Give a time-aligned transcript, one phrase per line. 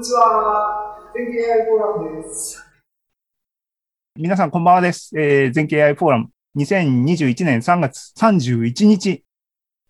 [0.00, 0.96] にちは。
[1.14, 2.64] 全景 AI フォーラムです。
[4.16, 5.12] 皆さんこんばんはです。
[5.14, 9.22] えー、全景 AI フォーラム2021年3月31日、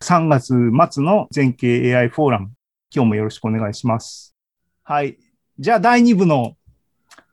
[0.03, 0.53] 3月
[0.91, 2.51] 末の全景 AI フォーラム、
[2.93, 4.35] 今日もよろしくお願いします。
[4.83, 5.17] はい。
[5.57, 6.57] じゃあ第2部の、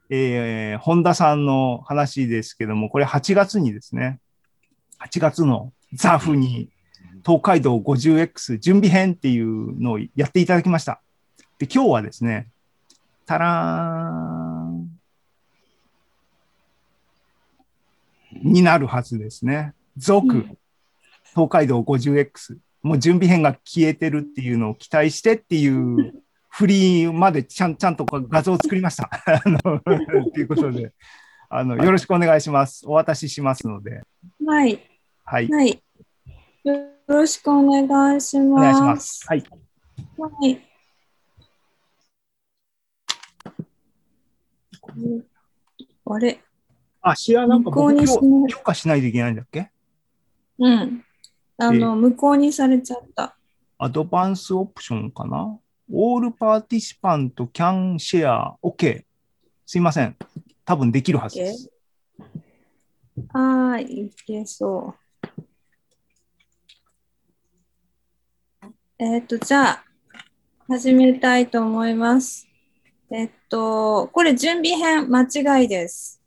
[0.09, 4.21] えー、本田さんの話ですけども、これ8月にですね、
[5.01, 6.71] 8月のザフに
[7.27, 11.03] 東海道 50X 準備編っていうのをやっていただきました。
[11.59, 12.47] で、今日はですね、
[13.29, 14.89] たらーん。
[18.43, 19.75] になるはずですね。
[19.97, 20.47] 続、
[21.35, 22.57] 東海道 50X。
[22.83, 29.11] もう準備編が消えてるっていうのを期待してっていうフリーまでちゃんちゃんと画像を作りました。
[29.27, 30.93] あのということで
[31.51, 32.87] あの、よろしくお願いします。
[32.87, 34.03] お渡ししますので。
[34.47, 34.81] はい。
[35.25, 35.49] はい。
[35.49, 35.83] はい。
[36.65, 36.75] よ
[37.07, 38.53] ろしくお願いします。
[38.53, 39.27] お願いします。
[39.27, 39.45] はい。
[40.19, 40.68] はい。
[46.07, 46.41] あれ
[47.01, 49.71] あ、シェアなんか向こう僕に許可しないといけないんだっけ？
[50.59, 51.05] うん。
[51.57, 53.37] あの、無効にされちゃった。
[53.79, 55.59] アドバンスオプションかな
[55.93, 58.55] ?All participant can share.
[58.63, 59.05] OK。
[59.65, 60.17] すいません。
[60.65, 61.71] 多分できるはずです。
[63.33, 65.43] ああ、いけそう。
[68.99, 69.85] えっ、と、じゃあ、
[70.67, 72.48] 始めたいと思います。
[73.11, 76.21] えっと、これ準備編間違いです。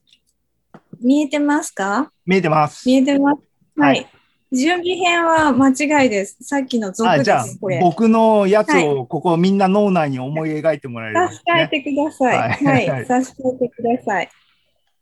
[0.99, 2.11] 見えてますか？
[2.25, 2.87] 見えてます。
[2.87, 3.41] 見えてます。
[3.77, 3.87] は。
[3.87, 4.07] はい
[4.53, 6.37] 準備編は間違いです。
[6.41, 7.57] さっきの続あ、でじゃあす。
[7.81, 11.53] 僕のやつはをここみんな脳内に思い描いてもらえればいいですね。
[11.53, 12.37] 差し替えてください。
[12.37, 14.29] ははいい、はい 差し替えてください。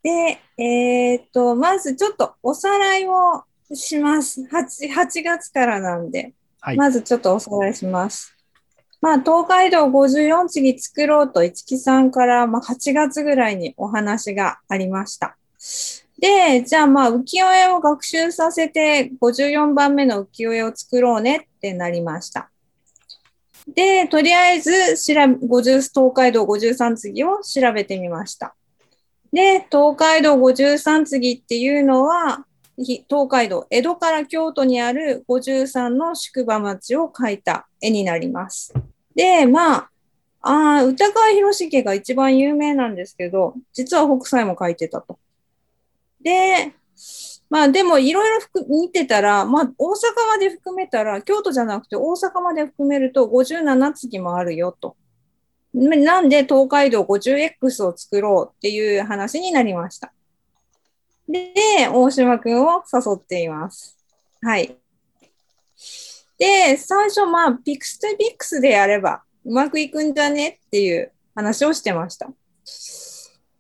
[0.03, 3.43] で、えーっと、まずちょっとおさらいを
[3.73, 4.41] します。
[4.41, 8.31] 8, 8月からなんで、はいまずちょっとおさらいします。
[9.01, 15.37] まあ、東海道54次作ろうと、市木さんから、まあ、8月ぐらいにお話がありました。
[16.19, 22.49] で、じゃあまあ浮世絵を学習させて54番目の浮世絵を作ろうねってなりました。
[23.67, 28.55] で、とりあえず調べ50東海道53次を調べてみました。
[29.31, 32.45] で、東海道53次っていうのは、
[32.81, 38.73] 東海道、江戸から京都にある53の宿場町を描いた絵になります。
[39.13, 39.89] で、まあ、
[40.41, 45.19] あ歌川広重が一番有名なんですけど、実は北斎も描いてたと。
[46.21, 46.73] で、
[47.49, 49.95] まあでもいろいろ見てたら、まあ大阪
[50.27, 54.95] まで含めたら、京都じゃなくて大阪まで含めると57次もあるよと。
[55.73, 60.13] なんで東海道 50X を作ろうっていう話になりました。
[61.29, 63.95] で、大島くんを誘っています。
[64.41, 64.75] はい。
[66.39, 72.29] で、最初、まあ、ピクスとピクスでやればうまくいくんじゃねっていう話をしてました。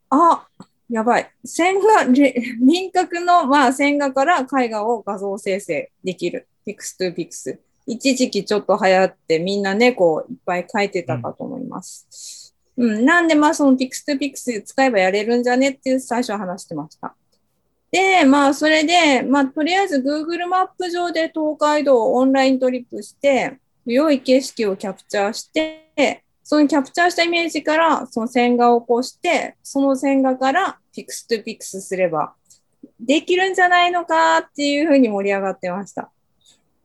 [0.09, 0.47] あ、
[0.89, 1.31] やばい。
[1.45, 6.47] 線画、輪郭の、まあ、線画から絵画を画像生成できる。
[6.65, 7.59] ピクスとピクス。
[7.85, 12.55] 一時期ちょっと流行ってみんなね、こういっぱい描いてたかと思います。
[12.77, 17.15] うん、なんでまあそのピクスとピクス使えばやれるんじゃねっていう最初は話してました。
[17.91, 32.33] で、まあそれで、まあとりあえず Google マップ上で東海道をオンライントリップして、良い景色をキャプチャーして、そのキャプチャーしたイメージからその線画を起こして、その線画からピクスとピクスすれば
[32.99, 36.11] できるんじゃないのかっていうふうに盛り上がってました。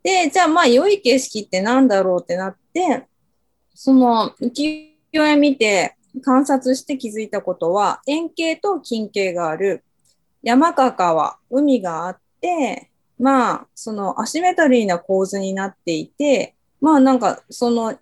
[0.03, 3.04] で、じゃあまあ良い景色ってなんだろうってなって、
[3.75, 9.82] その浮世絵見て観察して気づいたことは、円形と近景がある。
[10.44, 17.99] 山か川、海があって、まあ、そのアシメトリーな構図になっていて、まあなんかその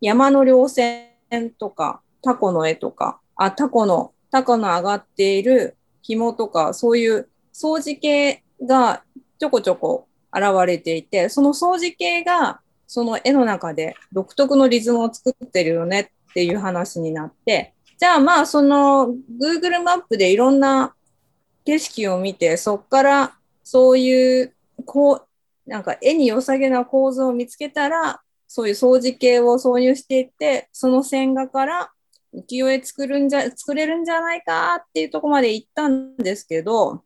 [0.00, 1.10] 山の稜線
[1.58, 9.04] とか、タコの絵とか、あ、タコの、タコの上がっている紐とか、そういう掃除系が
[9.38, 20.94] ちょこちょこ現れていて、その掃除系がその絵の中で独特のリズムを作ってるよねっていう話になって、じゃあまあその Google マップでいろんな
[21.64, 23.34] 景色を見て、そこから
[23.64, 24.54] そういう
[24.84, 31.92] こう、なんか絵に良さげな構図を見つけたら、そういう掃除系を挿入していって、その線画から
[32.34, 37.04] 浮世絵作るんじゃ、作れるんじゃないかっていうところまで行ったんですけど、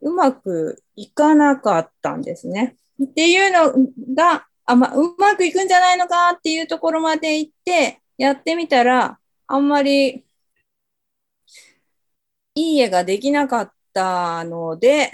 [0.00, 2.76] うまくいかなかったんですね。
[3.02, 3.72] っていうの
[4.14, 10.24] が、あまあ、うまくいくんじゃないのかっていうところまで行って、やってみたら、あんまり
[12.56, 15.12] いい絵ができなかったので、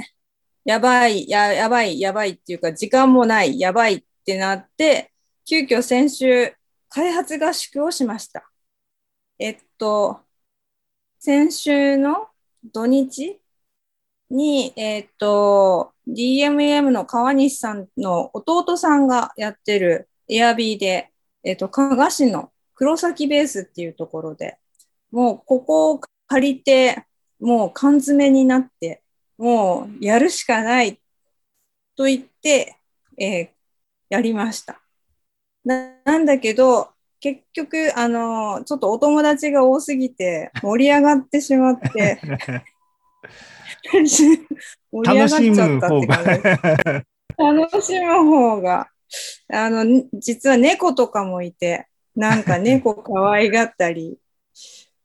[0.64, 5.12] やばい、ややばい、やばいっていうか、時間もない、やばいってなって、
[5.44, 6.54] 急遽先週、
[6.88, 8.50] 開発合宿をしました。
[9.38, 10.20] えっと、
[11.18, 12.28] 先週の
[12.72, 13.40] 土日
[14.30, 21.10] に、えっと、DMM の川西さんの弟さんがやってるエアビーで、
[21.44, 24.58] えっと、加賀市の黒崎ベースっていうところで、
[25.10, 27.04] もうここを借りて、
[27.42, 29.02] もう缶詰になって、
[29.36, 31.00] もうやるしかない
[31.96, 32.76] と言って、
[33.18, 33.48] えー
[34.08, 34.78] やりました。
[35.64, 42.20] ななんだけど、結局、あの、ちょっとお友達が多すぎて、盛り上がってしまって、
[44.92, 46.42] 盛り上がっ楽しむちゃったっ方て感じ。
[47.38, 48.88] 楽しむ方が、
[49.50, 54.18] あの、ん実は猫とかもいて、なんか猫可愛がったり、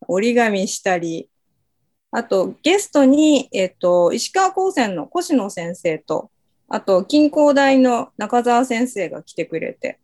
[0.10, 1.30] 折り紙したり、
[2.12, 6.32] あとゲストに、えっと、石川高専の越野先生と、
[6.70, 10.00] あと、近工大の中澤先生が来てくれて、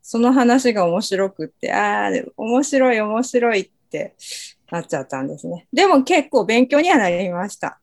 [0.00, 4.14] その話が面白くって、ああ、面白い面白いって
[4.70, 5.66] なっちゃったんですね。
[5.72, 7.80] でも結構勉強にはなりました。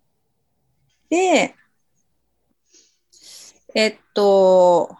[1.09, 1.55] で、
[3.73, 4.95] えっと、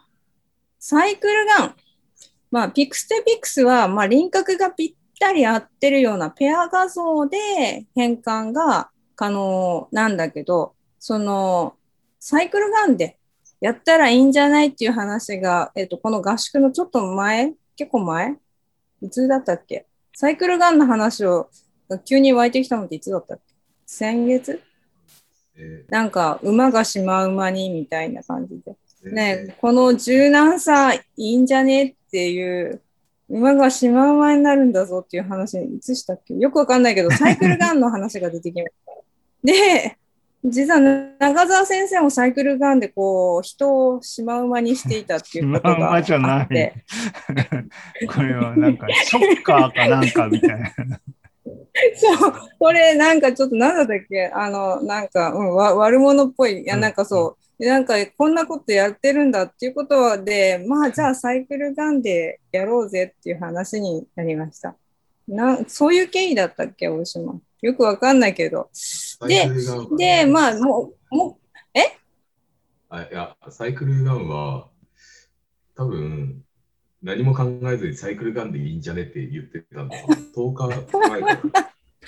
[0.78, 1.76] サイクルガン。
[2.50, 11.74] まあ、ピクステピクスは、まあ、輪郭がぴったり合ってるようなペア画像で変換が可能なんだけど、その、
[12.18, 13.18] サイクルガンで
[13.60, 18.36] やったらいいんじゃないっていう話が、えっと、この合宿のちょっと前、結構前？
[19.00, 19.86] いつだったっけ？
[20.16, 21.48] サイクルガンの話を
[22.04, 23.54] 急に湧いてきたのっていつだったっけ？
[23.86, 24.60] 先月？
[25.56, 28.74] えなんか、馬がシマウマにみたいな感じで。
[29.04, 29.12] ー。
[29.12, 31.84] ね、この柔軟さいいんじゃね？
[31.84, 32.80] っていう、
[33.32, 36.34] 馬がシマウマになるんだぞっていう話、いつしたっけ？
[36.34, 38.92] よくわかんないけど、 サイクルガンの話が出てきました。
[39.42, 39.96] で、
[40.44, 46.74] 実は中澤先生もサイクルガンでこう、人をシマウマにしていたっていうことシマウがあマじゃないって、
[48.08, 50.70] これはなんか、ショッカーかなんかみたいな。
[51.96, 54.26] そう、これなんかちょっと何だったっけ？
[54.34, 56.62] あの、なんか、うん、わ悪者っぽい。
[56.64, 64.76] いや、うんなんかそう、なんかこんなことやってるんだっていうことで、まあじゃあサイクルガンでやろうぜっていう話になりました。
[65.28, 67.40] なそういう経緯だったっけ、大島。
[67.60, 68.68] よくわかんないけど。
[69.26, 69.48] で、
[69.96, 71.38] ねまあもう、も
[72.94, 74.68] あいや、サイクルガンは、
[75.74, 76.44] 多分、
[77.02, 79.96] 何も考えずにサイクルガンでいいんじゃねって言ってたのは、
[80.36, 81.40] 10日前から。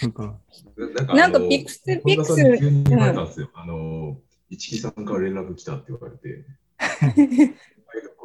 [0.02, 3.48] なんかなんかピクスピクスんに急に言われたんですよ。
[3.54, 4.18] あの、
[4.50, 6.44] 一木さんから連絡来たって言われて。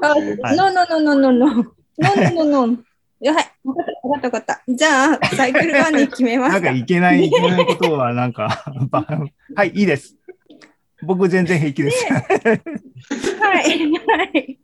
[0.02, 1.56] あ、はいノンノンノンノンノンノン。
[1.56, 2.84] ノンノンノンノ
[3.22, 4.64] はい、わかったわかったわかった。
[4.68, 6.80] じゃあ、サイクルガンに決めましたなんか。
[6.80, 9.06] いけない、いけないことはなんか、ば
[9.56, 10.16] はい、いいです。
[11.04, 12.06] 僕全然平気です。
[12.06, 14.58] はい、はい。